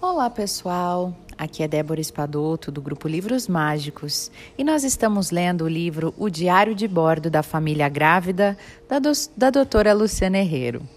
Olá, 0.00 0.30
pessoal. 0.30 1.12
Aqui 1.36 1.60
é 1.60 1.66
Débora 1.66 2.00
Espadoto, 2.00 2.70
do 2.70 2.80
grupo 2.80 3.08
Livros 3.08 3.48
Mágicos, 3.48 4.30
e 4.56 4.62
nós 4.62 4.84
estamos 4.84 5.32
lendo 5.32 5.64
o 5.64 5.68
livro 5.68 6.14
O 6.16 6.30
Diário 6.30 6.72
de 6.72 6.86
Bordo 6.86 7.28
da 7.28 7.42
Família 7.42 7.88
Grávida, 7.88 8.56
da, 8.88 9.00
do, 9.00 9.10
da 9.36 9.50
doutora 9.50 9.92
Luciana 9.92 10.38
Herrero. 10.38 10.88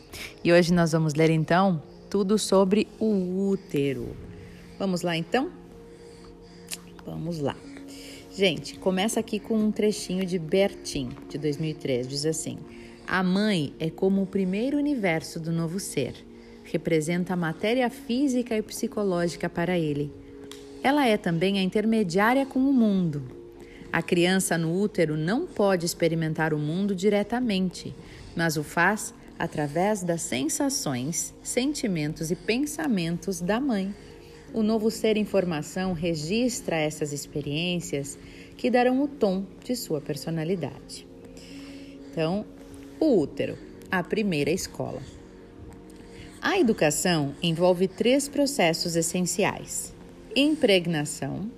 E 0.43 0.53
hoje 0.53 0.71
nós 0.71 0.91
vamos 0.91 1.15
ler 1.15 1.31
então 1.31 1.81
tudo 2.11 2.37
sobre 2.37 2.87
o 2.99 3.49
útero. 3.49 4.15
Vamos 4.77 5.01
lá 5.01 5.17
então? 5.17 5.49
Vamos 7.03 7.39
lá. 7.39 7.55
Gente, 8.31 8.77
começa 8.77 9.19
aqui 9.19 9.39
com 9.39 9.55
um 9.55 9.71
trechinho 9.71 10.27
de 10.27 10.37
Bertin, 10.37 11.09
de 11.27 11.39
2003, 11.39 12.07
diz 12.07 12.23
assim: 12.23 12.59
A 13.07 13.23
mãe 13.23 13.73
é 13.79 13.89
como 13.89 14.21
o 14.21 14.27
primeiro 14.27 14.77
universo 14.77 15.39
do 15.39 15.51
novo 15.51 15.79
ser. 15.79 16.13
Representa 16.71 17.33
a 17.33 17.37
matéria 17.37 17.89
física 17.89 18.57
e 18.57 18.61
psicológica 18.61 19.49
para 19.49 19.77
ele 19.77 20.11
ela 20.83 21.07
é 21.07 21.15
também 21.15 21.59
a 21.59 21.61
intermediária 21.61 22.45
com 22.45 22.59
o 22.59 22.73
mundo. 22.73 23.21
A 23.93 24.01
criança 24.01 24.57
no 24.57 24.79
útero 24.79 25.15
não 25.15 25.45
pode 25.45 25.85
experimentar 25.85 26.53
o 26.53 26.57
mundo 26.57 26.95
diretamente, 26.95 27.93
mas 28.35 28.57
o 28.57 28.63
faz 28.63 29.13
através 29.37 30.01
das 30.01 30.21
sensações, 30.21 31.33
sentimentos 31.43 32.31
e 32.31 32.35
pensamentos 32.35 33.41
da 33.41 33.59
mãe. 33.59 33.93
O 34.53 34.63
novo 34.63 34.89
ser 34.89 35.17
em 35.17 35.25
formação 35.25 35.93
registra 35.93 36.77
essas 36.77 37.13
experiências 37.13 38.17
que 38.57 38.69
darão 38.69 39.03
o 39.03 39.07
tom 39.07 39.45
de 39.63 39.75
sua 39.75 40.01
personalidade. 40.01 41.07
Então, 42.09 42.45
o 42.99 43.19
útero, 43.19 43.57
a 43.89 44.03
primeira 44.03 44.51
escola. 44.51 45.01
A 46.43 46.57
educação 46.57 47.35
envolve 47.43 47.87
três 47.87 48.27
processos 48.27 48.95
essenciais: 48.95 49.93
impregnação, 50.35 51.51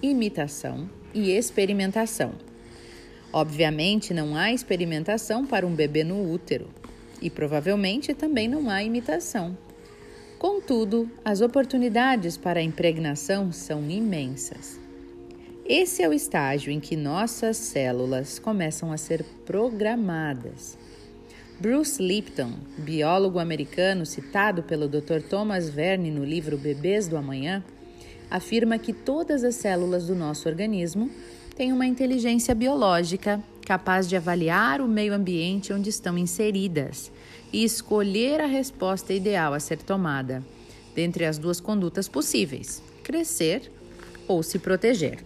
imitação 0.00 0.88
e 1.12 1.32
experimentação. 1.32 2.34
Obviamente, 3.32 4.14
não 4.14 4.36
há 4.36 4.52
experimentação 4.52 5.44
para 5.44 5.66
um 5.66 5.74
bebê 5.74 6.04
no 6.04 6.32
útero 6.32 6.68
e 7.20 7.28
provavelmente 7.28 8.14
também 8.14 8.46
não 8.46 8.70
há 8.70 8.80
imitação. 8.80 9.58
Contudo, 10.38 11.10
as 11.24 11.40
oportunidades 11.40 12.36
para 12.36 12.60
a 12.60 12.62
impregnação 12.62 13.50
são 13.50 13.90
imensas. 13.90 14.78
Esse 15.66 16.00
é 16.00 16.08
o 16.08 16.12
estágio 16.12 16.70
em 16.70 16.78
que 16.78 16.94
nossas 16.94 17.56
células 17.56 18.38
começam 18.38 18.92
a 18.92 18.96
ser 18.96 19.24
programadas. 19.44 20.78
Bruce 21.60 22.00
Lipton, 22.00 22.52
biólogo 22.78 23.40
americano 23.40 24.06
citado 24.06 24.62
pelo 24.62 24.86
Dr. 24.86 25.20
Thomas 25.28 25.68
Verne 25.68 26.08
no 26.08 26.24
livro 26.24 26.56
Bebês 26.56 27.08
do 27.08 27.16
Amanhã, 27.16 27.64
afirma 28.30 28.78
que 28.78 28.92
todas 28.92 29.42
as 29.42 29.56
células 29.56 30.06
do 30.06 30.14
nosso 30.14 30.48
organismo 30.48 31.10
têm 31.56 31.72
uma 31.72 31.84
inteligência 31.84 32.54
biológica 32.54 33.42
capaz 33.66 34.08
de 34.08 34.14
avaliar 34.14 34.80
o 34.80 34.86
meio 34.86 35.12
ambiente 35.12 35.72
onde 35.72 35.90
estão 35.90 36.16
inseridas 36.16 37.10
e 37.52 37.64
escolher 37.64 38.40
a 38.40 38.46
resposta 38.46 39.12
ideal 39.12 39.52
a 39.52 39.58
ser 39.58 39.78
tomada, 39.78 40.44
dentre 40.94 41.24
as 41.24 41.38
duas 41.38 41.58
condutas 41.58 42.06
possíveis: 42.06 42.80
crescer 43.02 43.68
ou 44.28 44.44
se 44.44 44.60
proteger. 44.60 45.24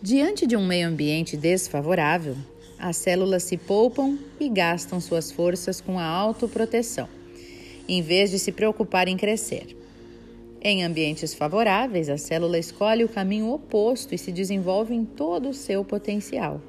Diante 0.00 0.46
de 0.46 0.56
um 0.56 0.66
meio 0.66 0.88
ambiente 0.88 1.36
desfavorável, 1.36 2.34
as 2.82 2.96
células 2.96 3.44
se 3.44 3.56
poupam 3.56 4.18
e 4.40 4.48
gastam 4.48 5.00
suas 5.00 5.30
forças 5.30 5.80
com 5.80 6.00
a 6.00 6.04
autoproteção, 6.04 7.08
em 7.88 8.02
vez 8.02 8.32
de 8.32 8.40
se 8.40 8.50
preocupar 8.50 9.06
em 9.06 9.16
crescer. 9.16 9.76
Em 10.60 10.82
ambientes 10.82 11.32
favoráveis, 11.32 12.08
a 12.08 12.18
célula 12.18 12.58
escolhe 12.58 13.04
o 13.04 13.08
caminho 13.08 13.52
oposto 13.52 14.16
e 14.16 14.18
se 14.18 14.32
desenvolve 14.32 14.92
em 14.94 15.04
todo 15.04 15.50
o 15.50 15.54
seu 15.54 15.84
potencial. 15.84 16.60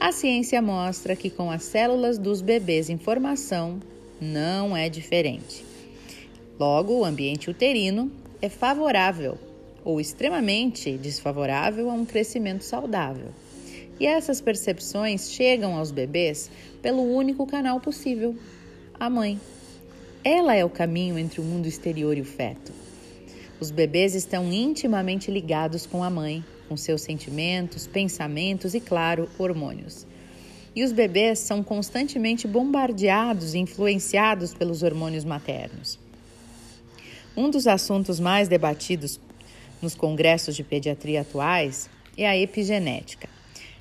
A 0.00 0.10
ciência 0.10 0.60
mostra 0.60 1.14
que 1.14 1.30
com 1.30 1.48
as 1.48 1.62
células 1.62 2.18
dos 2.18 2.42
bebês 2.42 2.90
em 2.90 2.98
formação 2.98 3.78
não 4.20 4.76
é 4.76 4.88
diferente. 4.88 5.64
Logo, 6.58 6.92
o 6.92 7.04
ambiente 7.04 7.48
uterino 7.48 8.10
é 8.42 8.48
favorável 8.48 9.38
ou 9.84 10.00
extremamente 10.00 10.98
desfavorável 10.98 11.88
a 11.88 11.94
um 11.94 12.04
crescimento 12.04 12.64
saudável. 12.64 13.28
E 13.98 14.06
essas 14.06 14.40
percepções 14.40 15.30
chegam 15.30 15.76
aos 15.76 15.90
bebês 15.90 16.50
pelo 16.82 17.02
único 17.02 17.46
canal 17.46 17.80
possível, 17.80 18.36
a 18.98 19.08
mãe. 19.08 19.40
Ela 20.24 20.54
é 20.54 20.64
o 20.64 20.70
caminho 20.70 21.18
entre 21.18 21.40
o 21.40 21.44
mundo 21.44 21.66
exterior 21.66 22.16
e 22.16 22.20
o 22.20 22.24
feto. 22.24 22.72
Os 23.60 23.70
bebês 23.70 24.14
estão 24.14 24.52
intimamente 24.52 25.30
ligados 25.30 25.86
com 25.86 26.02
a 26.02 26.10
mãe, 26.10 26.44
com 26.68 26.76
seus 26.76 27.02
sentimentos, 27.02 27.86
pensamentos 27.86 28.74
e, 28.74 28.80
claro, 28.80 29.28
hormônios. 29.38 30.06
E 30.74 30.82
os 30.82 30.90
bebês 30.90 31.38
são 31.38 31.62
constantemente 31.62 32.48
bombardeados 32.48 33.54
e 33.54 33.58
influenciados 33.58 34.52
pelos 34.52 34.82
hormônios 34.82 35.24
maternos. 35.24 36.00
Um 37.36 37.48
dos 37.48 37.66
assuntos 37.66 38.18
mais 38.18 38.48
debatidos 38.48 39.20
nos 39.80 39.94
congressos 39.94 40.56
de 40.56 40.64
pediatria 40.64 41.20
atuais 41.20 41.88
é 42.16 42.26
a 42.26 42.36
epigenética. 42.36 43.28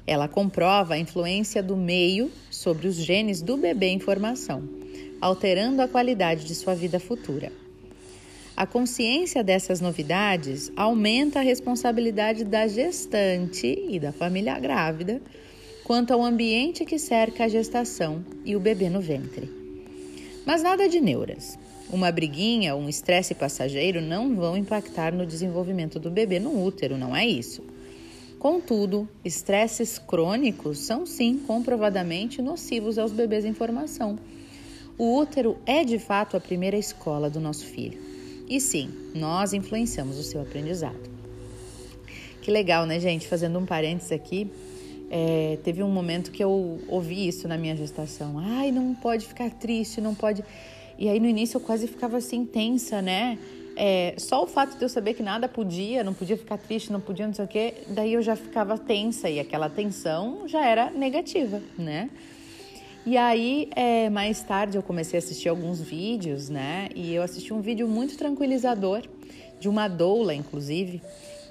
Ela 0.06 0.28
comprova 0.28 0.96
a 0.96 1.00
influência 1.00 1.64
do 1.64 1.78
meio 1.78 2.32
sobre 2.52 2.88
os 2.88 2.96
genes 2.96 3.42
do 3.42 3.56
bebê 3.56 3.88
em 3.88 4.00
formação, 4.00 4.64
alterando 5.22 5.82
a 5.82 5.88
qualidade 5.88 6.46
de 6.46 6.54
sua 6.54 6.76
vida 6.76 7.00
futura. 7.00 7.52
A 8.56 8.68
consciência 8.68 9.44
dessas 9.44 9.82
novidades 9.82 10.72
aumenta 10.76 11.40
a 11.40 11.44
responsabilidade 11.44 12.44
da 12.44 12.68
gestante 12.68 13.88
e 13.90 14.00
da 14.00 14.12
família 14.12 14.60
grávida 14.60 15.22
quanto 15.84 16.14
ao 16.14 16.24
ambiente 16.24 16.86
que 16.86 17.00
cerca 17.00 17.46
a 17.46 17.48
gestação 17.48 18.24
e 18.46 18.56
o 18.56 18.60
bebê 18.60 18.90
no 18.90 19.02
ventre. 19.02 19.50
Mas 20.46 20.62
nada 20.62 20.88
de 20.88 21.00
neuras. 21.00 21.58
Uma 21.92 22.12
briguinha 22.12 22.76
ou 22.76 22.82
um 22.82 22.90
estresse 22.90 23.34
passageiro 23.34 24.02
não 24.02 24.36
vão 24.36 24.58
impactar 24.58 25.14
no 25.14 25.26
desenvolvimento 25.26 26.00
do 26.00 26.12
bebê 26.12 26.40
no 26.40 26.64
útero, 26.64 26.98
não 26.98 27.16
é 27.16 27.26
isso. 27.26 27.64
Contudo, 28.44 29.08
estresses 29.24 29.98
crônicos 29.98 30.80
são 30.80 31.06
sim 31.06 31.38
comprovadamente 31.48 32.42
nocivos 32.42 32.98
aos 32.98 33.14
bebês 33.14 33.46
em 33.46 33.54
formação. 33.54 34.20
O 34.98 35.18
útero 35.18 35.58
é 35.66 35.86
de 35.86 35.98
fato 35.98 36.36
a 36.36 36.42
primeira 36.42 36.76
escola 36.76 37.30
do 37.30 37.40
nosso 37.40 37.64
filho. 37.64 37.98
E 38.50 38.60
sim, 38.60 38.92
nós 39.16 39.54
influenciamos 39.54 40.20
o 40.20 40.24
seu 40.24 40.42
aprendizado. 40.42 41.10
Que 42.42 42.52
legal, 42.52 42.86
né, 42.86 43.00
gente? 43.00 43.30
Fazendo 43.30 43.58
um 43.58 43.66
parênteses 43.66 44.12
aqui, 44.12 44.52
é, 45.10 45.58
teve 45.64 45.82
um 45.82 45.90
momento 45.90 46.30
que 46.30 46.44
eu 46.44 46.82
ouvi 46.90 47.26
isso 47.26 47.48
na 47.48 47.58
minha 47.58 47.78
gestação. 47.78 48.38
Ai, 48.40 48.74
não 48.74 48.94
pode 48.94 49.26
ficar 49.26 49.50
triste, 49.52 50.02
não 50.02 50.14
pode. 50.14 50.44
E 51.00 51.08
aí 51.08 51.18
no 51.18 51.30
início 51.30 51.56
eu 51.56 51.62
quase 51.62 51.88
ficava 51.88 52.18
assim 52.18 52.44
tensa, 52.44 53.02
né? 53.02 53.40
É, 53.76 54.14
só 54.18 54.44
o 54.44 54.48
fato 54.48 54.78
de 54.78 54.84
eu 54.84 54.90
saber 54.90 55.14
que 55.16 55.24
nada 55.24 55.48
podia, 55.48 56.04
não 56.04 56.14
podia 56.14 56.38
ficar 56.38 56.58
triste, 56.58 56.92
não 56.92 57.00
podia 57.02 57.26
não 57.26 57.34
sei 57.34 57.46
o 57.46 57.48
quê, 57.48 57.74
daí 57.88 58.14
eu 58.14 58.22
já 58.22 58.36
ficava 58.36 58.78
tensa 58.78 59.30
e 59.30 59.40
aquela 59.40 59.70
tensão 59.70 60.48
já 60.48 60.64
era 60.66 60.92
negativa, 60.92 61.62
né? 61.78 62.10
E 63.06 63.18
aí, 63.18 63.70
é, 63.76 64.10
mais 64.10 64.42
tarde, 64.44 64.78
eu 64.78 64.84
comecei 64.84 65.18
a 65.18 65.22
assistir 65.22 65.50
alguns 65.50 65.82
vídeos, 65.82 66.48
né? 66.48 66.88
E 66.96 67.14
eu 67.14 67.22
assisti 67.22 67.54
um 67.54 67.60
vídeo 67.60 67.86
muito 67.88 68.18
tranquilizador, 68.18 69.02
de 69.60 69.68
uma 69.68 69.88
doula, 69.88 70.34
inclusive, 70.34 71.02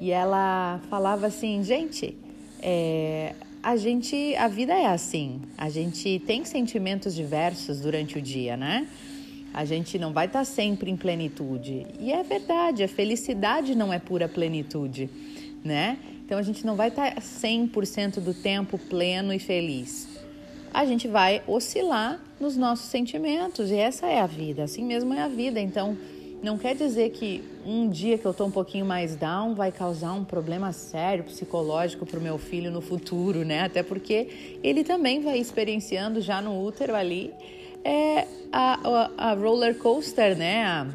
e 0.01 0.11
ela 0.11 0.81
falava 0.89 1.27
assim: 1.27 1.63
gente, 1.63 2.17
é, 2.61 3.35
a 3.63 3.77
gente, 3.77 4.35
a 4.37 4.49
vida 4.49 4.73
é 4.73 4.87
assim, 4.87 5.41
a 5.59 5.69
gente 5.69 6.23
tem 6.27 6.45
sentimentos 6.45 7.15
diversos 7.15 7.81
durante 7.81 8.19
o 8.19 8.23
dia, 8.23 8.57
né? 8.57 8.89
A 9.53 9.65
gente 9.65 9.99
não 9.99 10.13
vai 10.13 10.27
estar 10.27 10.45
sempre 10.45 10.91
em 10.91 10.97
plenitude. 10.97 11.87
E 12.01 12.13
é 12.13 12.23
verdade, 12.23 12.83
a 12.83 12.89
felicidade 12.89 13.75
não 13.75 13.93
é 13.93 13.99
pura 13.99 14.29
plenitude, 14.29 15.11
né? 15.65 15.99
Então 16.25 16.39
a 16.39 16.43
gente 16.43 16.65
não 16.65 16.77
vai 16.77 16.89
estar 16.89 17.15
100% 17.17 18.21
do 18.21 18.33
tempo 18.33 18.79
pleno 18.79 19.33
e 19.33 19.39
feliz 19.39 20.13
a 20.73 20.87
gente 20.87 21.07
vai 21.07 21.43
oscilar 21.47 22.19
nos 22.41 22.57
nossos 22.57 22.87
sentimentos 22.87 23.71
e 23.71 23.77
essa 23.77 24.07
é 24.07 24.21
a 24.21 24.27
vida, 24.27 24.65
assim 24.65 24.85
mesmo 24.85 25.13
é 25.13 25.21
a 25.21 25.29
vida. 25.29 25.61
Então, 25.61 25.97
não 26.43 26.59
quer 26.59 26.75
dizer 26.75 27.11
que 27.11 27.45
um 27.65 27.89
dia 27.89 28.19
que 28.19 28.25
eu 28.25 28.31
estou 28.31 28.47
um 28.47 28.51
pouquinho 28.51 28.85
mais 28.85 29.15
down 29.15 29.55
vai 29.55 29.71
causar 29.71 30.13
um 30.15 30.25
problema 30.25 30.73
sério 30.73 31.25
psicológico 31.25 32.05
para 32.07 32.19
o 32.19 32.23
meu 32.23 32.39
filho 32.39 32.71
no 32.71 32.81
futuro, 32.81 33.45
né? 33.45 33.61
Até 33.61 33.83
porque 33.83 34.59
ele 34.63 34.83
também 34.83 35.21
vai 35.21 35.39
experienciando 35.39 36.21
já 36.21 36.41
no 36.41 36.61
útero 36.65 36.97
ali 36.97 37.33
é, 37.85 38.27
a, 38.53 39.09
a, 39.19 39.31
a 39.31 39.35
roller 39.35 39.77
coaster, 39.77 40.37
né? 40.37 40.65
A, 40.65 40.87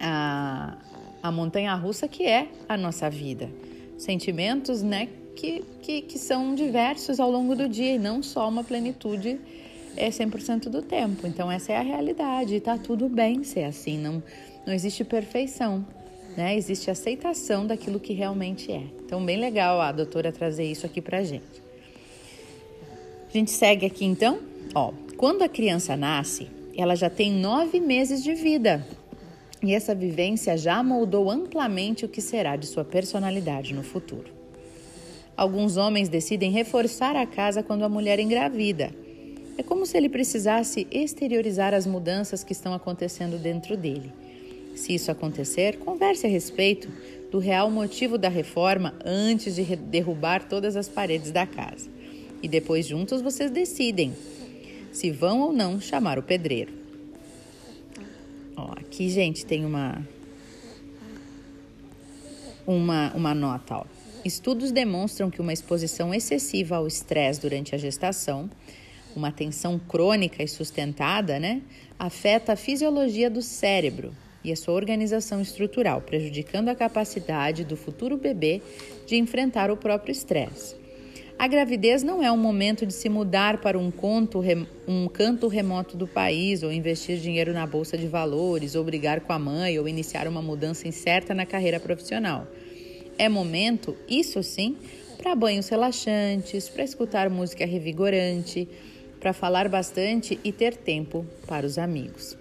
a, 0.00 0.78
a 1.22 1.32
montanha 1.32 1.74
russa 1.74 2.08
que 2.08 2.24
é 2.24 2.48
a 2.68 2.76
nossa 2.76 3.08
vida. 3.08 3.50
Sentimentos, 3.96 4.82
né? 4.82 5.08
que, 5.34 5.64
que, 5.82 6.00
que 6.02 6.18
são 6.18 6.54
diversos 6.54 7.20
ao 7.20 7.30
longo 7.30 7.54
do 7.54 7.68
dia 7.68 7.94
e 7.94 7.98
não 7.98 8.22
só 8.22 8.48
uma 8.48 8.64
plenitude 8.64 9.38
é 9.96 10.08
100% 10.08 10.68
do 10.68 10.82
tempo. 10.82 11.26
Então 11.26 11.50
essa 11.50 11.72
é 11.72 11.76
a 11.76 11.82
realidade 11.82 12.54
e 12.54 12.60
tá 12.60 12.78
tudo 12.78 13.08
bem 13.08 13.44
ser 13.44 13.64
assim, 13.64 13.98
não 13.98 14.22
não 14.66 14.72
existe 14.72 15.04
perfeição, 15.04 15.86
né? 16.34 16.56
Existe 16.56 16.90
aceitação 16.90 17.66
daquilo 17.66 18.00
que 18.00 18.14
realmente 18.14 18.72
é. 18.72 18.82
Então 19.04 19.22
bem 19.22 19.36
legal 19.36 19.78
a 19.78 19.92
doutora 19.92 20.32
trazer 20.32 20.64
isso 20.64 20.86
aqui 20.86 21.02
pra 21.02 21.22
gente. 21.22 21.62
A 23.28 23.32
gente 23.32 23.50
segue 23.50 23.84
aqui 23.84 24.06
então, 24.06 24.38
ó. 24.74 24.92
Quando 25.24 25.40
a 25.40 25.48
criança 25.48 25.96
nasce, 25.96 26.48
ela 26.76 26.94
já 26.94 27.08
tem 27.08 27.32
nove 27.32 27.80
meses 27.80 28.22
de 28.22 28.34
vida. 28.34 28.86
E 29.62 29.72
essa 29.72 29.94
vivência 29.94 30.54
já 30.54 30.82
moldou 30.82 31.30
amplamente 31.30 32.04
o 32.04 32.08
que 32.10 32.20
será 32.20 32.56
de 32.56 32.66
sua 32.66 32.84
personalidade 32.84 33.72
no 33.72 33.82
futuro. 33.82 34.30
Alguns 35.34 35.78
homens 35.78 36.10
decidem 36.10 36.50
reforçar 36.50 37.16
a 37.16 37.24
casa 37.24 37.62
quando 37.62 37.84
a 37.84 37.88
mulher 37.88 38.20
engravida. 38.20 38.94
É 39.56 39.62
como 39.62 39.86
se 39.86 39.96
ele 39.96 40.10
precisasse 40.10 40.86
exteriorizar 40.90 41.72
as 41.72 41.86
mudanças 41.86 42.44
que 42.44 42.52
estão 42.52 42.74
acontecendo 42.74 43.38
dentro 43.38 43.78
dele. 43.78 44.12
Se 44.76 44.94
isso 44.94 45.10
acontecer, 45.10 45.78
converse 45.78 46.26
a 46.26 46.28
respeito 46.28 46.86
do 47.32 47.38
real 47.38 47.70
motivo 47.70 48.18
da 48.18 48.28
reforma 48.28 48.94
antes 49.02 49.54
de 49.54 49.74
derrubar 49.74 50.46
todas 50.46 50.76
as 50.76 50.86
paredes 50.86 51.30
da 51.30 51.46
casa. 51.46 51.88
E 52.42 52.46
depois, 52.46 52.86
juntos, 52.86 53.22
vocês 53.22 53.50
decidem 53.50 54.12
se 54.94 55.10
vão 55.10 55.40
ou 55.40 55.52
não 55.52 55.80
chamar 55.80 56.18
o 56.18 56.22
pedreiro. 56.22 56.72
Ó, 58.56 58.72
aqui, 58.72 59.10
gente, 59.10 59.44
tem 59.44 59.66
uma 59.66 60.00
uma, 62.66 63.12
uma 63.14 63.34
nota. 63.34 63.78
Ó. 63.78 63.84
Estudos 64.24 64.72
demonstram 64.72 65.30
que 65.30 65.40
uma 65.40 65.52
exposição 65.52 66.14
excessiva 66.14 66.76
ao 66.76 66.86
estresse 66.86 67.40
durante 67.40 67.74
a 67.74 67.78
gestação, 67.78 68.48
uma 69.14 69.30
tensão 69.30 69.78
crônica 69.78 70.42
e 70.42 70.48
sustentada, 70.48 71.38
né, 71.38 71.60
afeta 71.98 72.52
a 72.52 72.56
fisiologia 72.56 73.28
do 73.28 73.42
cérebro 73.42 74.14
e 74.42 74.52
a 74.52 74.56
sua 74.56 74.74
organização 74.74 75.40
estrutural, 75.40 76.00
prejudicando 76.00 76.68
a 76.68 76.74
capacidade 76.74 77.64
do 77.64 77.76
futuro 77.76 78.16
bebê 78.16 78.62
de 79.06 79.16
enfrentar 79.16 79.70
o 79.70 79.76
próprio 79.76 80.12
estresse. 80.12 80.83
A 81.38 81.48
gravidez 81.48 82.02
não 82.02 82.22
é 82.22 82.30
um 82.30 82.36
momento 82.36 82.86
de 82.86 82.92
se 82.92 83.08
mudar 83.08 83.58
para 83.58 83.78
um, 83.78 83.90
conto, 83.90 84.40
um 84.86 85.08
canto 85.08 85.48
remoto 85.48 85.96
do 85.96 86.06
país, 86.06 86.62
ou 86.62 86.72
investir 86.72 87.18
dinheiro 87.18 87.52
na 87.52 87.66
bolsa 87.66 87.98
de 87.98 88.06
valores, 88.06 88.74
ou 88.74 88.84
brigar 88.84 89.20
com 89.20 89.32
a 89.32 89.38
mãe, 89.38 89.78
ou 89.78 89.88
iniciar 89.88 90.28
uma 90.28 90.40
mudança 90.40 90.86
incerta 90.86 91.34
na 91.34 91.44
carreira 91.44 91.80
profissional. 91.80 92.46
É 93.18 93.28
momento, 93.28 93.96
isso 94.08 94.42
sim, 94.42 94.76
para 95.18 95.34
banhos 95.34 95.68
relaxantes, 95.68 96.68
para 96.68 96.84
escutar 96.84 97.28
música 97.28 97.66
revigorante, 97.66 98.68
para 99.18 99.32
falar 99.32 99.68
bastante 99.68 100.38
e 100.44 100.52
ter 100.52 100.76
tempo 100.76 101.26
para 101.46 101.66
os 101.66 101.78
amigos. 101.78 102.36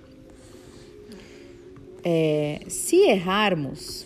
É, 2.04 2.60
se 2.68 2.98
errarmos, 2.98 4.06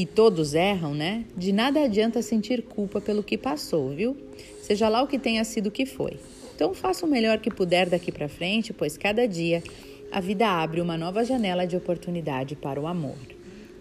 e 0.00 0.06
todos 0.06 0.54
erram, 0.54 0.94
né? 0.94 1.26
De 1.36 1.52
nada 1.52 1.84
adianta 1.84 2.22
sentir 2.22 2.62
culpa 2.62 3.02
pelo 3.02 3.22
que 3.22 3.36
passou, 3.36 3.90
viu? 3.90 4.16
Seja 4.62 4.88
lá 4.88 5.02
o 5.02 5.06
que 5.06 5.18
tenha 5.18 5.44
sido 5.44 5.70
que 5.70 5.84
foi. 5.84 6.16
Então 6.54 6.72
faça 6.72 7.04
o 7.04 7.08
melhor 7.08 7.38
que 7.38 7.50
puder 7.50 7.86
daqui 7.86 8.10
para 8.10 8.26
frente, 8.26 8.72
pois 8.72 8.96
cada 8.96 9.28
dia 9.28 9.62
a 10.10 10.18
vida 10.18 10.48
abre 10.48 10.80
uma 10.80 10.96
nova 10.96 11.22
janela 11.22 11.66
de 11.66 11.76
oportunidade 11.76 12.56
para 12.56 12.80
o 12.80 12.86
amor. 12.86 13.18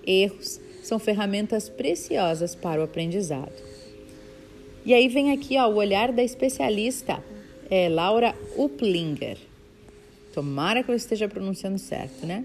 Erros 0.05 0.59
são 0.83 0.99
ferramentas 0.99 1.69
preciosas 1.69 2.53
para 2.53 2.81
o 2.81 2.83
aprendizado. 2.83 3.53
E 4.83 4.93
aí 4.93 5.07
vem 5.07 5.31
aqui 5.31 5.57
ó, 5.57 5.69
o 5.69 5.75
olhar 5.75 6.11
da 6.11 6.21
especialista 6.21 7.23
é, 7.69 7.87
Laura 7.87 8.35
Uplinger. 8.57 9.37
Tomara 10.33 10.83
que 10.83 10.91
eu 10.91 10.95
esteja 10.95 11.29
pronunciando 11.29 11.79
certo, 11.79 12.25
né? 12.25 12.43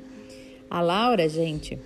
A 0.71 0.81
Laura, 0.81 1.29
gente, 1.29 1.77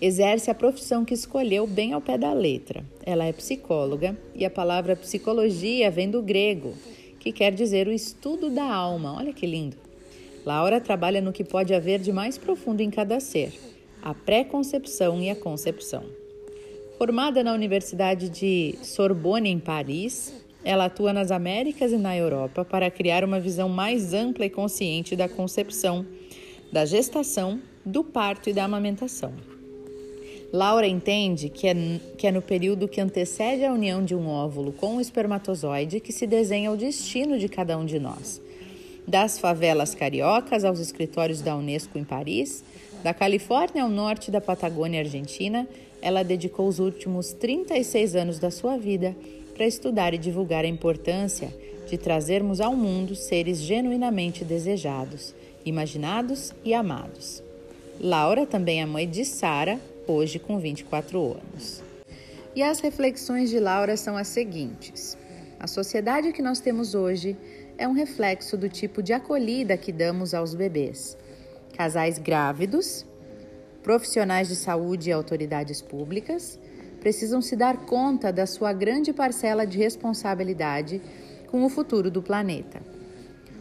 exerce 0.00 0.50
a 0.50 0.54
profissão 0.54 1.04
que 1.04 1.14
escolheu 1.14 1.66
bem 1.66 1.92
ao 1.92 2.00
pé 2.00 2.16
da 2.16 2.32
letra. 2.32 2.84
Ela 3.04 3.26
é 3.26 3.32
psicóloga 3.32 4.16
e 4.34 4.44
a 4.44 4.50
palavra 4.50 4.96
psicologia 4.96 5.90
vem 5.90 6.10
do 6.10 6.22
grego, 6.22 6.74
que 7.18 7.32
quer 7.32 7.52
dizer 7.52 7.86
o 7.86 7.92
estudo 7.92 8.48
da 8.48 8.64
alma. 8.64 9.14
Olha 9.16 9.32
que 9.32 9.46
lindo! 9.46 9.76
Laura 10.44 10.80
trabalha 10.80 11.20
no 11.20 11.32
que 11.32 11.44
pode 11.44 11.74
haver 11.74 12.00
de 12.00 12.12
mais 12.12 12.38
profundo 12.38 12.80
em 12.80 12.90
cada 12.90 13.20
ser, 13.20 13.52
a 14.02 14.14
pré-concepção 14.14 15.20
e 15.20 15.28
a 15.28 15.36
concepção. 15.36 16.02
Formada 16.96 17.44
na 17.44 17.52
Universidade 17.52 18.28
de 18.30 18.74
Sorbonne, 18.82 19.50
em 19.50 19.58
Paris, 19.58 20.34
ela 20.64 20.86
atua 20.86 21.12
nas 21.12 21.30
Américas 21.30 21.92
e 21.92 21.96
na 21.96 22.16
Europa 22.16 22.64
para 22.64 22.90
criar 22.90 23.24
uma 23.24 23.40
visão 23.40 23.68
mais 23.68 24.14
ampla 24.14 24.46
e 24.46 24.50
consciente 24.50 25.14
da 25.14 25.28
concepção, 25.28 26.06
da 26.72 26.84
gestação, 26.84 27.60
do 27.84 28.04
parto 28.04 28.48
e 28.48 28.52
da 28.52 28.64
amamentação. 28.64 29.49
Laura 30.52 30.86
entende 30.86 31.48
que 31.48 31.68
é, 31.68 31.74
que 32.18 32.26
é 32.26 32.32
no 32.32 32.42
período 32.42 32.88
que 32.88 33.00
antecede 33.00 33.64
a 33.64 33.72
união 33.72 34.04
de 34.04 34.16
um 34.16 34.28
óvulo 34.28 34.72
com 34.72 34.96
o 34.96 35.00
espermatozoide 35.00 36.00
que 36.00 36.12
se 36.12 36.26
desenha 36.26 36.72
o 36.72 36.76
destino 36.76 37.38
de 37.38 37.48
cada 37.48 37.78
um 37.78 37.84
de 37.84 38.00
nós. 38.00 38.40
Das 39.06 39.38
favelas 39.38 39.94
cariocas 39.94 40.64
aos 40.64 40.80
escritórios 40.80 41.40
da 41.40 41.56
Unesco 41.56 41.96
em 41.98 42.04
Paris, 42.04 42.64
da 43.02 43.14
Califórnia 43.14 43.84
ao 43.84 43.88
norte 43.88 44.30
da 44.30 44.40
Patagônia 44.40 45.00
Argentina, 45.00 45.68
ela 46.02 46.24
dedicou 46.24 46.66
os 46.66 46.80
últimos 46.80 47.32
36 47.32 48.16
anos 48.16 48.38
da 48.40 48.50
sua 48.50 48.76
vida 48.76 49.16
para 49.54 49.66
estudar 49.66 50.14
e 50.14 50.18
divulgar 50.18 50.64
a 50.64 50.68
importância 50.68 51.54
de 51.88 51.96
trazermos 51.96 52.60
ao 52.60 52.74
mundo 52.74 53.14
seres 53.14 53.58
genuinamente 53.58 54.44
desejados, 54.44 55.34
imaginados 55.64 56.52
e 56.64 56.74
amados. 56.74 57.42
Laura 58.00 58.46
também 58.46 58.80
é 58.80 58.86
mãe 58.86 59.08
de 59.08 59.24
Sara, 59.24 59.78
hoje 60.10 60.38
com 60.38 60.58
24 60.58 61.18
anos. 61.32 61.82
E 62.54 62.62
as 62.62 62.80
reflexões 62.80 63.48
de 63.48 63.60
Laura 63.60 63.96
são 63.96 64.16
as 64.16 64.28
seguintes: 64.28 65.16
a 65.58 65.66
sociedade 65.66 66.32
que 66.32 66.42
nós 66.42 66.60
temos 66.60 66.94
hoje 66.94 67.36
é 67.78 67.86
um 67.86 67.92
reflexo 67.92 68.56
do 68.56 68.68
tipo 68.68 69.02
de 69.02 69.12
acolhida 69.12 69.76
que 69.76 69.92
damos 69.92 70.34
aos 70.34 70.54
bebês. 70.54 71.16
Casais 71.76 72.18
grávidos, 72.18 73.06
profissionais 73.82 74.48
de 74.48 74.56
saúde 74.56 75.08
e 75.08 75.12
autoridades 75.12 75.80
públicas 75.80 76.58
precisam 77.00 77.40
se 77.40 77.56
dar 77.56 77.86
conta 77.86 78.32
da 78.32 78.46
sua 78.46 78.72
grande 78.72 79.12
parcela 79.12 79.66
de 79.66 79.78
responsabilidade 79.78 81.00
com 81.46 81.64
o 81.64 81.70
futuro 81.70 82.10
do 82.10 82.22
planeta. 82.22 82.82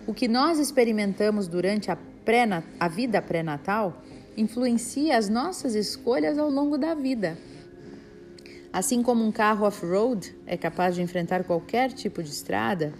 O 0.05 0.13
que 0.13 0.27
nós 0.27 0.59
experimentamos 0.59 1.47
durante 1.47 1.89
a, 1.89 1.97
pré 2.25 2.45
a 2.79 2.87
vida 2.87 3.21
pré-natal 3.21 4.01
influencia 4.38 5.18
as 5.18 5.30
nossas 5.30 5.76
escolhas 5.76 6.38
ao 6.38 6.50
longo 6.50 6.78
da 6.78 6.94
vida. 6.94 7.38
Assim 8.71 9.02
como 9.02 9.26
um 9.26 9.31
carro 9.31 9.66
off-road 9.66 10.36
é 10.45 10.56
capaz 10.56 10.95
de 10.95 11.02
enfrentar 11.02 11.44
qualquer 11.44 11.92
tipo 11.92 12.21
de 12.21 12.30
estrada, 12.30 12.94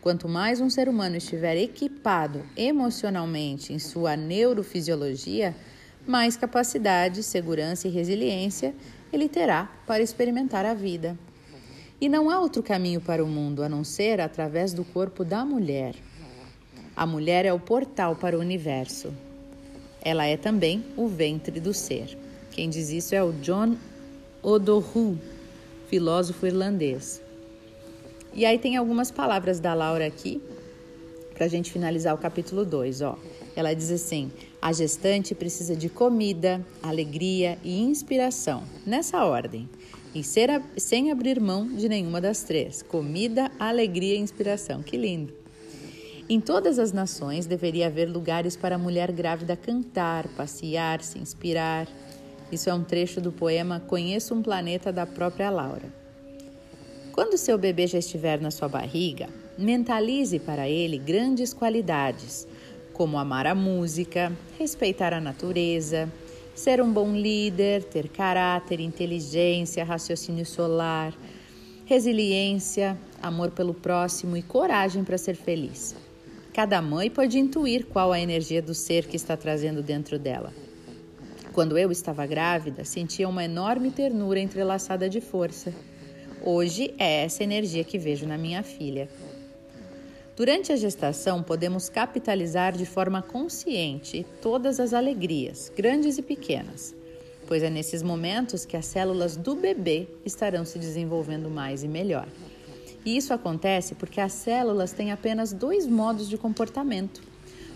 quanto 0.00 0.28
mais 0.28 0.60
um 0.60 0.68
ser 0.68 0.88
humano 0.88 1.16
estiver 1.16 1.56
equipado 1.56 2.44
emocionalmente 2.56 3.72
em 3.72 3.78
sua 3.78 4.16
neurofisiologia, 4.16 5.54
mais 6.06 6.36
capacidade, 6.36 7.22
segurança 7.22 7.86
e 7.86 7.90
resiliência 7.90 8.74
ele 9.12 9.28
terá 9.28 9.70
para 9.86 10.02
experimentar 10.02 10.64
a 10.64 10.74
vida. 10.74 11.16
E 12.00 12.08
não 12.08 12.28
há 12.30 12.40
outro 12.40 12.62
caminho 12.62 13.00
para 13.00 13.22
o 13.22 13.28
mundo 13.28 13.62
a 13.62 13.68
não 13.68 13.84
ser 13.84 14.20
através 14.20 14.72
do 14.72 14.84
corpo 14.84 15.24
da 15.24 15.44
mulher. 15.44 15.94
A 16.96 17.06
mulher 17.06 17.46
é 17.46 17.52
o 17.52 17.60
portal 17.60 18.16
para 18.16 18.36
o 18.36 18.40
universo. 18.40 19.14
Ela 20.02 20.26
é 20.26 20.36
também 20.36 20.84
o 20.96 21.06
ventre 21.06 21.60
do 21.60 21.72
ser. 21.72 22.18
Quem 22.50 22.68
diz 22.68 22.90
isso 22.90 23.14
é 23.14 23.22
o 23.22 23.32
John 23.32 23.76
Odohu, 24.42 25.18
filósofo 25.88 26.44
irlandês. 26.46 27.22
E 28.34 28.44
aí 28.44 28.58
tem 28.58 28.76
algumas 28.76 29.10
palavras 29.10 29.60
da 29.60 29.74
Laura 29.74 30.06
aqui 30.06 30.42
para 31.34 31.46
a 31.46 31.48
gente 31.48 31.70
finalizar 31.70 32.14
o 32.14 32.18
capítulo 32.18 32.64
2. 32.64 33.00
Ela 33.54 33.74
diz 33.74 33.90
assim: 33.90 34.30
a 34.60 34.72
gestante 34.72 35.34
precisa 35.34 35.76
de 35.76 35.88
comida, 35.88 36.64
alegria 36.82 37.58
e 37.62 37.80
inspiração, 37.80 38.64
nessa 38.86 39.24
ordem, 39.24 39.68
e 40.14 40.22
ser, 40.22 40.62
sem 40.76 41.10
abrir 41.10 41.40
mão 41.40 41.66
de 41.68 41.88
nenhuma 41.88 42.20
das 42.20 42.42
três: 42.42 42.82
comida, 42.82 43.50
alegria 43.58 44.14
e 44.14 44.18
inspiração. 44.18 44.82
Que 44.82 44.96
lindo! 44.96 45.41
Em 46.32 46.40
todas 46.40 46.78
as 46.78 46.94
nações 46.94 47.44
deveria 47.44 47.88
haver 47.88 48.08
lugares 48.08 48.56
para 48.56 48.76
a 48.76 48.78
mulher 48.78 49.12
grávida 49.12 49.54
cantar, 49.54 50.26
passear, 50.28 51.02
se 51.02 51.18
inspirar. 51.18 51.86
Isso 52.50 52.70
é 52.70 52.74
um 52.74 52.82
trecho 52.82 53.20
do 53.20 53.30
poema 53.30 53.80
Conheço 53.80 54.34
um 54.34 54.40
Planeta 54.40 54.90
da 54.90 55.04
própria 55.04 55.50
Laura. 55.50 55.92
Quando 57.12 57.36
seu 57.36 57.58
bebê 57.58 57.86
já 57.86 57.98
estiver 57.98 58.40
na 58.40 58.50
sua 58.50 58.66
barriga, 58.66 59.28
mentalize 59.58 60.38
para 60.38 60.66
ele 60.66 60.96
grandes 60.96 61.52
qualidades, 61.52 62.48
como 62.94 63.18
amar 63.18 63.46
a 63.46 63.54
música, 63.54 64.32
respeitar 64.58 65.12
a 65.12 65.20
natureza, 65.20 66.10
ser 66.54 66.80
um 66.80 66.90
bom 66.90 67.14
líder, 67.14 67.84
ter 67.84 68.08
caráter, 68.08 68.80
inteligência, 68.80 69.84
raciocínio 69.84 70.46
solar, 70.46 71.12
resiliência, 71.84 72.96
amor 73.20 73.50
pelo 73.50 73.74
próximo 73.74 74.34
e 74.34 74.40
coragem 74.40 75.04
para 75.04 75.18
ser 75.18 75.36
feliz. 75.36 75.94
Cada 76.52 76.82
mãe 76.82 77.08
pode 77.08 77.38
intuir 77.38 77.86
qual 77.86 78.12
a 78.12 78.20
energia 78.20 78.60
do 78.60 78.74
ser 78.74 79.06
que 79.06 79.16
está 79.16 79.36
trazendo 79.38 79.82
dentro 79.82 80.18
dela. 80.18 80.52
Quando 81.52 81.78
eu 81.78 81.90
estava 81.90 82.26
grávida, 82.26 82.84
sentia 82.84 83.26
uma 83.26 83.44
enorme 83.44 83.90
ternura 83.90 84.38
entrelaçada 84.38 85.08
de 85.08 85.20
força. 85.20 85.72
Hoje 86.42 86.94
é 86.98 87.24
essa 87.24 87.42
energia 87.42 87.82
que 87.84 87.98
vejo 87.98 88.26
na 88.26 88.36
minha 88.36 88.62
filha. 88.62 89.08
Durante 90.36 90.72
a 90.72 90.76
gestação, 90.76 91.42
podemos 91.42 91.88
capitalizar 91.88 92.76
de 92.76 92.84
forma 92.84 93.22
consciente 93.22 94.26
todas 94.42 94.78
as 94.78 94.92
alegrias, 94.92 95.72
grandes 95.74 96.18
e 96.18 96.22
pequenas, 96.22 96.94
pois 97.46 97.62
é 97.62 97.70
nesses 97.70 98.02
momentos 98.02 98.66
que 98.66 98.76
as 98.76 98.86
células 98.86 99.36
do 99.36 99.54
bebê 99.54 100.06
estarão 100.24 100.64
se 100.64 100.78
desenvolvendo 100.78 101.48
mais 101.48 101.82
e 101.82 101.88
melhor. 101.88 102.26
E 103.04 103.16
isso 103.16 103.34
acontece 103.34 103.94
porque 103.94 104.20
as 104.20 104.32
células 104.32 104.92
têm 104.92 105.10
apenas 105.10 105.52
dois 105.52 105.86
modos 105.86 106.28
de 106.28 106.38
comportamento: 106.38 107.22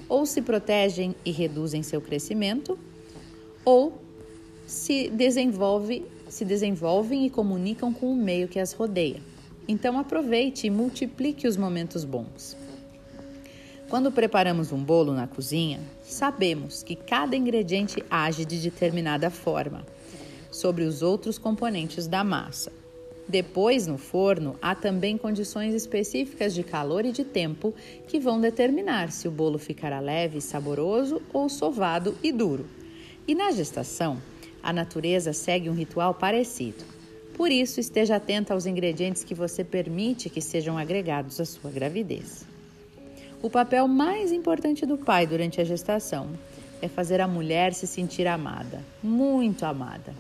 ou 0.09 0.25
se 0.25 0.41
protegem 0.41 1.15
e 1.25 1.31
reduzem 1.31 1.83
seu 1.83 2.01
crescimento, 2.01 2.79
ou 3.65 4.01
se, 4.67 5.09
desenvolve, 5.09 6.05
se 6.29 6.45
desenvolvem 6.45 7.27
e 7.27 7.31
comunicam 7.31 7.93
com 7.93 8.13
o 8.13 8.17
meio 8.17 8.49
que 8.49 8.59
as 8.59 8.73
rodeia. 8.73 9.21
Então 9.69 9.99
aproveite 9.99 10.67
e 10.67 10.71
multiplique 10.71 11.49
os 11.49 11.57
momentos 11.57 12.05
bons. 12.05 12.57
Quando 13.89 14.11
preparamos 14.11 14.73
um 14.73 14.83
bolo 14.83 15.13
na 15.13 15.29
cozinha, 15.29 15.81
sabemos 16.03 16.83
que 16.83 16.97
cada 16.97 17.37
ingrediente 17.37 18.03
age 18.11 18.45
de 18.45 18.59
determinada 18.59 19.31
forma 19.31 19.87
sobre 20.51 20.85
os 20.85 21.03
outros 21.03 21.39
componentes 21.39 22.07
da 22.07 22.25
massa. 22.25 22.73
Depois, 23.29 23.89
no 23.89 23.99
forno, 23.99 24.57
há 24.63 24.75
também 24.75 25.19
condições 25.19 25.75
específicas 25.75 26.55
de 26.55 26.63
calor 26.63 27.05
e 27.05 27.11
de 27.11 27.25
tempo 27.25 27.75
que 28.07 28.21
vão 28.21 28.41
determinar 28.41 29.11
se 29.11 29.27
o 29.27 29.33
bolo 29.33 29.59
ficará 29.59 29.99
leve 29.99 30.39
e 30.39 30.43
saboroso 30.43 31.21
ou 31.33 31.49
sovado 31.49 32.17
e 32.23 32.31
duro. 32.31 32.67
E 33.27 33.35
na 33.35 33.51
gestação, 33.51 34.23
a 34.63 34.73
natureza 34.73 35.33
segue 35.33 35.69
um 35.69 35.75
ritual 35.75 36.15
parecido. 36.15 36.85
Por 37.35 37.51
isso, 37.51 37.81
esteja 37.81 38.17
atenta 38.17 38.55
aos 38.55 38.65
ingredientes 38.65 39.25
que 39.25 39.35
você 39.35 39.65
permite 39.65 40.31
que 40.31 40.41
sejam 40.41 40.79
agregados 40.79 41.41
à 41.41 41.45
sua 41.45 41.71
gravidez. 41.71 42.47
O 43.43 43.51
papel 43.51 43.87
mais 43.89 44.33
importante 44.33 44.87
do 44.87 44.97
pai 44.97 45.27
durante 45.27 45.61
a 45.61 45.65
gestação 45.65 46.31
é 46.81 46.89
fazer 46.89 47.21
a 47.21 47.29
mulher 47.29 47.75
se 47.75 47.87
sentir 47.87 48.27
amada, 48.27 48.83
muito 49.03 49.65
amada. 49.65 50.15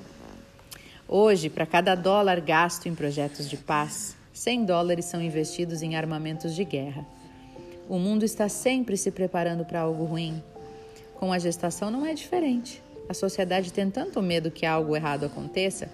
Hoje, 1.09 1.49
para 1.49 1.65
cada 1.65 1.95
dólar 1.95 2.41
gasto 2.41 2.89
em 2.89 2.95
projetos 2.95 3.49
de 3.49 3.57
paz, 3.57 4.17
100 4.33 4.65
dólares 4.65 5.05
são 5.05 5.23
investidos 5.23 5.81
em 5.81 5.95
armamentos 5.95 6.53
de 6.53 6.65
guerra. 6.65 7.07
O 7.89 7.97
mundo 7.97 8.25
está 8.25 8.49
sempre 8.49 8.97
se 8.97 9.13
preparando 9.13 9.65
para 9.65 9.83
algo 9.83 10.05
ruim. 10.05 10.43
Com 11.15 11.33
a 11.33 11.39
gestação 11.39 11.93
não 11.93 12.05
é 12.05 12.13
diferente. 12.13 12.83
A 13.09 13.15
sociedade 13.15 13.73
tem 13.73 13.89
tanto 13.89 14.21
medo 14.21 14.51
que 14.51 14.67
algo 14.67 14.97
errado 14.97 15.27
aconteça 15.27 15.89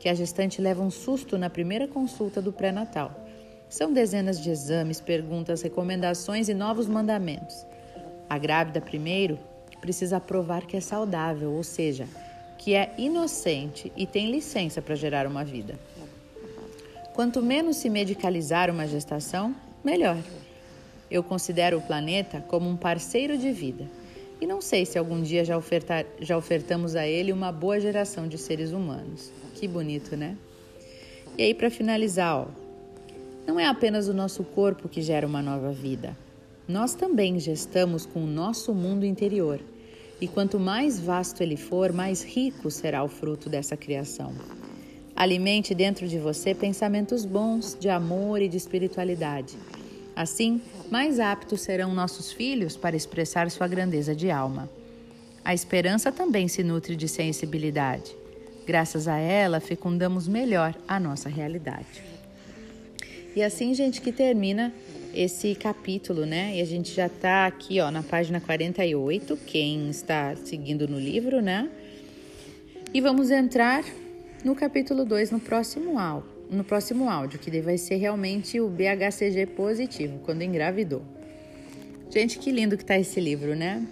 que 0.00 0.08
a 0.08 0.14
gestante 0.14 0.60
leva 0.60 0.82
um 0.82 0.90
susto 0.90 1.38
na 1.38 1.48
primeira 1.48 1.86
consulta 1.86 2.42
do 2.42 2.52
pré-natal. 2.52 3.12
São 3.68 3.92
dezenas 3.92 4.40
de 4.40 4.50
exames, 4.50 5.00
perguntas, 5.00 5.62
recomendações 5.62 6.48
e 6.48 6.54
novos 6.54 6.88
mandamentos. 6.88 7.64
A 8.28 8.36
grávida, 8.36 8.80
primeiro, 8.80 9.38
precisa 9.80 10.18
provar 10.18 10.66
que 10.66 10.76
é 10.76 10.80
saudável, 10.80 11.52
ou 11.52 11.62
seja, 11.62 12.08
que 12.58 12.74
é 12.74 12.94
inocente 12.98 13.92
e 13.96 14.06
tem 14.06 14.30
licença 14.30 14.80
para 14.82 14.94
gerar 14.94 15.26
uma 15.26 15.44
vida. 15.44 15.78
Quanto 17.14 17.42
menos 17.42 17.76
se 17.76 17.88
medicalizar 17.88 18.70
uma 18.70 18.86
gestação, 18.86 19.54
melhor. 19.82 20.18
Eu 21.10 21.22
considero 21.22 21.78
o 21.78 21.82
planeta 21.82 22.44
como 22.48 22.68
um 22.68 22.76
parceiro 22.76 23.38
de 23.38 23.52
vida 23.52 23.86
e 24.40 24.46
não 24.46 24.60
sei 24.60 24.84
se 24.84 24.98
algum 24.98 25.22
dia 25.22 25.44
já, 25.44 25.56
ofertar, 25.56 26.04
já 26.20 26.36
ofertamos 26.36 26.94
a 26.94 27.06
ele 27.06 27.32
uma 27.32 27.50
boa 27.50 27.80
geração 27.80 28.28
de 28.28 28.36
seres 28.36 28.70
humanos. 28.70 29.32
Que 29.54 29.66
bonito, 29.66 30.16
né? 30.16 30.36
E 31.38 31.42
aí, 31.42 31.54
para 31.54 31.70
finalizar, 31.70 32.36
ó, 32.36 32.46
não 33.46 33.58
é 33.58 33.66
apenas 33.66 34.08
o 34.08 34.14
nosso 34.14 34.44
corpo 34.44 34.88
que 34.88 35.00
gera 35.00 35.26
uma 35.26 35.40
nova 35.40 35.72
vida. 35.72 36.16
Nós 36.68 36.94
também 36.94 37.38
gestamos 37.38 38.04
com 38.04 38.24
o 38.24 38.26
nosso 38.26 38.74
mundo 38.74 39.06
interior. 39.06 39.60
E 40.20 40.26
quanto 40.26 40.58
mais 40.58 40.98
vasto 40.98 41.42
ele 41.42 41.56
for, 41.56 41.92
mais 41.92 42.22
rico 42.24 42.70
será 42.70 43.04
o 43.04 43.08
fruto 43.08 43.48
dessa 43.48 43.76
criação. 43.76 44.34
Alimente 45.14 45.74
dentro 45.74 46.08
de 46.08 46.18
você 46.18 46.54
pensamentos 46.54 47.24
bons 47.24 47.76
de 47.78 47.88
amor 47.88 48.40
e 48.40 48.48
de 48.48 48.56
espiritualidade. 48.56 49.56
Assim, 50.14 50.60
mais 50.90 51.20
aptos 51.20 51.60
serão 51.60 51.94
nossos 51.94 52.32
filhos 52.32 52.76
para 52.76 52.96
expressar 52.96 53.50
sua 53.50 53.68
grandeza 53.68 54.14
de 54.14 54.30
alma. 54.30 54.68
A 55.44 55.54
esperança 55.54 56.10
também 56.10 56.48
se 56.48 56.62
nutre 56.62 56.96
de 56.96 57.06
sensibilidade. 57.06 58.16
Graças 58.66 59.06
a 59.06 59.16
ela, 59.16 59.60
fecundamos 59.60 60.26
melhor 60.26 60.74
a 60.88 60.98
nossa 60.98 61.28
realidade. 61.28 62.02
E 63.36 63.42
assim, 63.42 63.72
gente, 63.74 64.00
que 64.00 64.10
termina 64.10 64.72
esse 65.16 65.54
capítulo, 65.54 66.26
né? 66.26 66.56
E 66.56 66.60
a 66.60 66.64
gente 66.64 66.92
já 66.92 67.06
está 67.06 67.46
aqui, 67.46 67.80
ó, 67.80 67.90
na 67.90 68.02
página 68.02 68.40
48, 68.40 69.36
quem 69.46 69.90
está 69.90 70.36
seguindo 70.36 70.86
no 70.86 70.98
livro, 70.98 71.40
né? 71.40 71.70
E 72.92 73.00
vamos 73.00 73.30
entrar 73.30 73.84
no 74.44 74.54
capítulo 74.54 75.04
2 75.04 75.30
no 75.30 75.40
próximo 75.40 75.98
áudio 75.98 76.36
no 76.50 76.64
próximo 76.64 77.08
áudio, 77.08 77.38
que 77.38 77.60
vai 77.60 77.78
ser 77.78 77.96
realmente 77.96 78.60
o 78.60 78.68
BHCG 78.68 79.46
positivo, 79.56 80.20
quando 80.24 80.42
engravidou. 80.42 81.02
Gente, 82.10 82.38
que 82.38 82.50
lindo 82.50 82.76
que 82.76 82.84
tá 82.84 82.98
esse 82.98 83.20
livro, 83.20 83.54
né? 83.54 83.84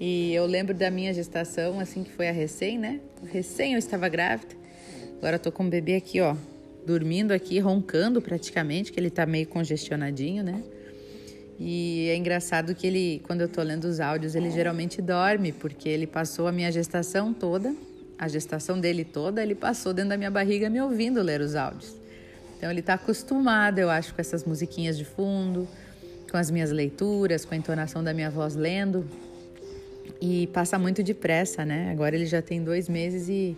E 0.00 0.32
eu 0.34 0.46
lembro 0.46 0.74
da 0.74 0.90
minha 0.90 1.12
gestação, 1.12 1.78
assim 1.78 2.02
que 2.02 2.10
foi 2.10 2.28
a 2.28 2.32
recém, 2.32 2.78
né? 2.78 3.00
Recém 3.30 3.74
eu 3.74 3.78
estava 3.78 4.08
grávida. 4.08 4.54
Agora 5.18 5.36
eu 5.36 5.40
tô 5.40 5.52
com 5.52 5.64
o 5.64 5.68
bebê 5.68 5.96
aqui, 5.96 6.20
ó, 6.20 6.34
dormindo 6.86 7.32
aqui, 7.32 7.58
roncando 7.58 8.20
praticamente, 8.20 8.92
que 8.92 8.98
ele 8.98 9.10
tá 9.10 9.24
meio 9.26 9.46
congestionadinho, 9.46 10.42
né? 10.42 10.62
E 11.58 12.08
é 12.08 12.16
engraçado 12.16 12.74
que 12.74 12.86
ele, 12.86 13.22
quando 13.24 13.42
eu 13.42 13.48
tô 13.48 13.62
lendo 13.62 13.84
os 13.84 14.00
áudios, 14.00 14.34
ele 14.34 14.50
geralmente 14.50 15.00
dorme, 15.00 15.52
porque 15.52 15.88
ele 15.88 16.06
passou 16.06 16.46
a 16.46 16.52
minha 16.52 16.72
gestação 16.72 17.32
toda 17.32 17.72
a 18.22 18.28
gestação 18.28 18.78
dele 18.78 19.04
toda, 19.04 19.42
ele 19.42 19.56
passou 19.56 19.92
dentro 19.92 20.10
da 20.10 20.16
minha 20.16 20.30
barriga 20.30 20.70
me 20.70 20.80
ouvindo 20.80 21.20
ler 21.20 21.40
os 21.40 21.56
áudios. 21.56 21.92
Então 22.56 22.70
ele 22.70 22.78
está 22.78 22.94
acostumado, 22.94 23.80
eu 23.80 23.90
acho, 23.90 24.14
com 24.14 24.20
essas 24.20 24.44
musiquinhas 24.44 24.96
de 24.96 25.04
fundo, 25.04 25.66
com 26.30 26.36
as 26.36 26.48
minhas 26.48 26.70
leituras, 26.70 27.44
com 27.44 27.52
a 27.52 27.56
entonação 27.56 28.02
da 28.04 28.14
minha 28.14 28.30
voz 28.30 28.54
lendo. 28.54 29.04
E 30.20 30.46
passa 30.52 30.78
muito 30.78 31.02
depressa, 31.02 31.64
né? 31.64 31.90
Agora 31.90 32.14
ele 32.14 32.26
já 32.26 32.40
tem 32.40 32.62
dois 32.62 32.88
meses 32.88 33.28
e 33.28 33.56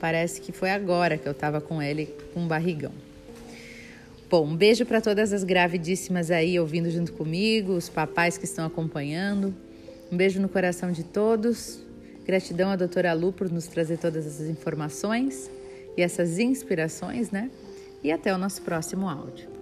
parece 0.00 0.40
que 0.40 0.52
foi 0.52 0.70
agora 0.70 1.18
que 1.18 1.26
eu 1.26 1.32
estava 1.32 1.60
com 1.60 1.82
ele 1.82 2.06
com 2.32 2.40
um 2.40 2.48
barrigão. 2.48 2.92
Bom, 4.30 4.46
um 4.46 4.56
beijo 4.56 4.84
para 4.84 5.00
todas 5.00 5.32
as 5.32 5.42
gravidíssimas 5.42 6.30
aí 6.30 6.60
ouvindo 6.60 6.90
junto 6.90 7.12
comigo, 7.14 7.72
os 7.72 7.88
papais 7.88 8.36
que 8.36 8.44
estão 8.44 8.66
acompanhando. 8.66 9.54
Um 10.12 10.16
beijo 10.16 10.40
no 10.40 10.48
coração 10.48 10.92
de 10.92 11.02
todos. 11.02 11.80
Gratidão 12.26 12.70
à 12.70 12.76
doutora 12.76 13.12
Lu 13.14 13.32
por 13.32 13.50
nos 13.50 13.66
trazer 13.66 13.96
todas 13.96 14.26
essas 14.26 14.48
informações 14.48 15.50
e 15.96 16.02
essas 16.02 16.38
inspirações, 16.38 17.30
né? 17.30 17.50
E 18.04 18.12
até 18.12 18.34
o 18.34 18.38
nosso 18.38 18.60
próximo 18.60 19.08
áudio. 19.08 19.57